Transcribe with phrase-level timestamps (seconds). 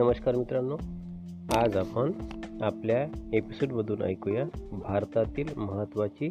[0.00, 0.76] नमस्कार मित्रांनो.
[1.58, 2.12] आज आपण
[2.62, 6.30] आपल्या एपिसोडमधून ऐकूया भारतातील महत्त्वाची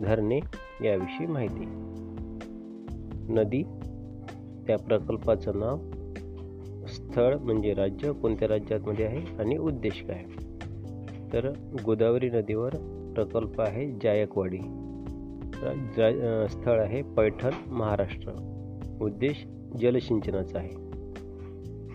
[0.00, 0.40] धरणे
[0.84, 1.64] याविषयी माहिती.
[3.32, 3.62] नदी
[4.66, 5.76] त्या प्रकल्पाचं नाव
[6.86, 10.24] स्थळ म्हणजे राज्य कोणत्या राज्यामध्ये आहे आणि उद्देश काय?
[11.32, 11.52] तर
[11.84, 12.70] गोदावरी नदीवर
[13.14, 14.58] प्रकल्प आहे जायकवाडी.
[16.48, 18.30] स्थळ आहे पैठण महाराष्ट्र.
[19.00, 19.46] उद्देश
[19.80, 20.87] जलसिंचनाचा आहे.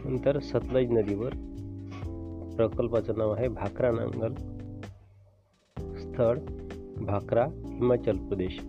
[0.05, 1.29] नंतर सतलज नदीवर.
[2.55, 4.33] प्रकल्पाचं नाव आहे भाकरा नांगल.
[5.95, 6.37] स्थळ
[7.03, 8.59] भाकरा हिमाचल प्रदेश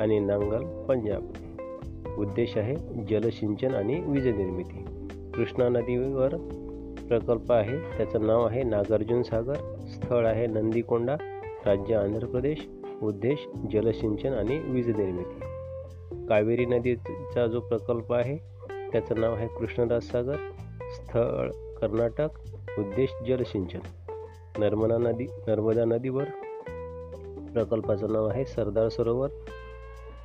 [0.00, 1.32] आणि नांगल पंजाब.
[2.18, 2.76] उद्देश आहे
[3.10, 4.84] जलसिंचन आणि वीज निर्मिती.
[5.34, 6.36] कृष्णा नदीवर
[7.08, 7.78] प्रकल्प आहे.
[7.96, 9.54] त्याचं नाव आहे नागार्जुन सागर.
[9.80, 11.16] स्थळ आहे नंदीकोंडा
[11.66, 12.68] राज्य आंध्र प्रदेश.
[13.02, 15.40] उद्देश जलसिंचन आणि वीज निर्मिती.
[16.26, 18.36] कावेरी नदीचा जो प्रकल्प आहे
[18.92, 20.36] त्याचं नाव आहे कृष्णदास सागर.
[20.94, 22.28] स्थळ कर्नाटक
[22.78, 23.78] उद्देश जलसिंचन
[24.58, 26.24] नर्मदा नदी नर्मदा नदीवर
[27.52, 29.28] प्रकल्पाचं नाव आहे सरदार सरोवर.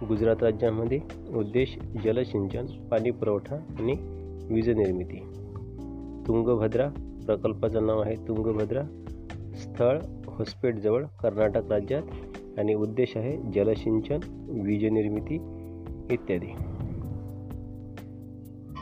[0.08, 1.00] गुजरात राज्यामध्ये
[1.36, 3.96] उद्देश जलसिंचन पाणी पुरवठा आणि
[4.54, 5.20] वीज निर्मिती.
[6.28, 6.90] तुंगभद्रा
[7.26, 8.84] प्रकल्पाचं नाव आहे तुंगभद्रा.
[9.56, 12.02] स्थळ होस्पेटजवळ कर्नाटक राज्यात
[12.60, 14.20] आणि उद्देश आहे जलसिंचन
[14.66, 15.36] वीज निर्मिती
[16.14, 16.54] इत्यादी.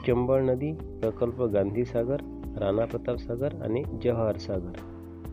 [0.08, 2.18] चंबळ नदी प्रकल्प गांधीसागर
[2.60, 4.78] राणा प्रताप सागर आणि जवाहर सागर.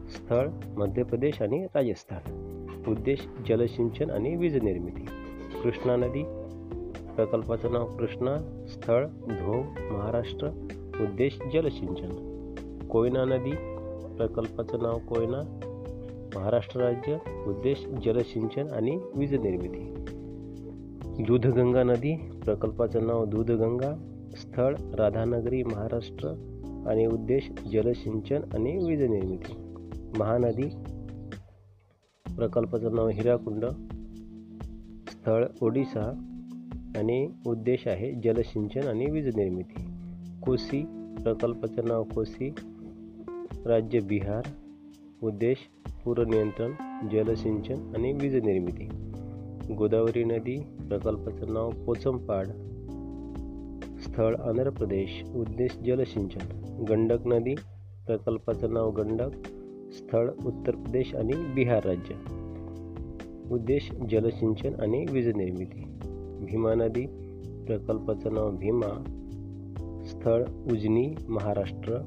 [0.09, 2.53] स्थळ मध्य प्रदेश आणि राजस्थान.
[2.89, 5.07] उद्देश जलसिंचन आणि वीज निर्मिती.
[5.63, 6.23] कृष्णा नदी.
[7.17, 10.49] प्रकल्पाचं नाव कृष्णा स्थळ धोम महाराष्ट्र.
[11.01, 12.11] उद्देश जलसिंचन.
[12.91, 13.51] कोयना नदी.
[14.17, 15.59] प्रकल्पाचं नाव कोयना.
[16.37, 17.17] महाराष्ट्र राज्य.
[17.47, 19.95] उद्देश जलसिंचन आणि वीज निर्मिती.
[21.23, 22.17] दूधगंगा नदी.
[22.45, 24.12] प्रकल्पाचं नाव दूधगंगा.
[24.37, 26.29] स्थळ राधानगरी महाराष्ट्र
[26.87, 29.53] आणि उद्देश जलसिंचन आणि वीज निर्मिती.
[30.19, 30.69] महानदी
[32.37, 33.65] प्रकल्पाचं नाव हिराकुंड.
[35.11, 36.29] स्थळ ओडिसा
[36.97, 39.85] आणि उद्देश आहे जलसिंचन आणि वीज निर्मिती.
[40.43, 40.83] कोसी
[41.23, 42.55] प्रकल्पाचं नाव कोसी.
[43.67, 44.43] राज्य बिहार
[45.23, 45.57] उद्देश
[46.05, 46.71] पूरनियंत्रण
[47.09, 48.89] जलसिंचन आणि वीज निर्मिती.
[49.75, 52.49] गोदावरी नदी प्रकल्पाचं नाव पोचमपाड.
[54.03, 57.55] स्थळ आंध्र प्रदेश उद्देश जलसिंचन गंडक नदी
[58.07, 59.31] प्रकल्पाचं नाव गंडक
[59.93, 62.15] स्थळ उत्तर प्रदेश आणि बिहार राज्य.
[63.55, 65.85] उद्देश जलसिंचन आणि वीज निर्मिती.
[66.45, 67.07] भीमा नदी
[67.67, 69.05] प्रकल्पाचं नाव भीमा
[70.07, 70.43] स्थळ
[70.73, 71.99] उजनी महाराष्ट्र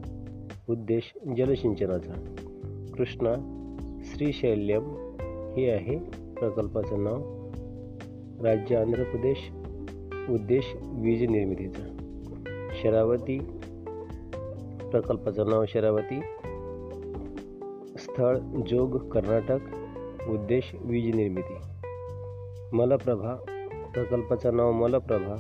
[0.70, 2.36] उद्देश जलसिंचनाचा
[2.98, 3.34] कृष्णा
[4.06, 4.84] श्रीशैल्यम
[5.58, 5.98] हे आहे
[6.40, 7.22] प्रकल्पाचं नाव.
[8.46, 9.38] राज्य आंध्र प्रदेश
[10.30, 11.98] उद्देश वीज निर्मितीचा.
[12.82, 13.40] शरावती
[14.92, 16.20] प्रकल्पाचं नाव शरावती.
[17.98, 18.38] स्थळ
[18.68, 19.58] जोग कर्नाटक.
[20.30, 21.56] उद्देश वीज निर्मिती.
[22.74, 23.36] मलप्रभा
[23.94, 25.36] प्रकल्पाचं नाव मलप्रभा.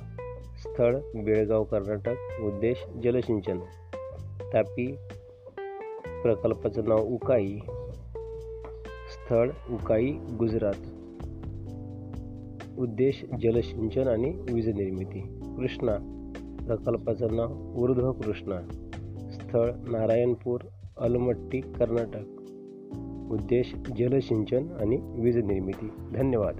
[0.57, 2.43] स्थळ बेळगाव कर्नाटक.
[2.43, 3.59] उद्देश जलसिंचन.
[4.53, 4.95] तापी
[6.23, 7.57] प्रकल्पाचं नाव उकाई.
[9.11, 11.04] स्थळ उकाई गुजरात.
[12.79, 15.19] उद्देश जलसिंचन आणि वीज निर्मिती.
[15.57, 15.97] कृष्णा
[16.67, 18.61] प्रकल्पाचं नाव ऊर्ध्व कृष्णा.
[19.31, 20.61] स्थळ नारायणपूर
[20.97, 22.41] अलमट्टी कर्नाटक.
[23.31, 25.89] उद्देश जलसिंचन आणि वीज निर्मिती.
[26.13, 26.55] धन्यवाद.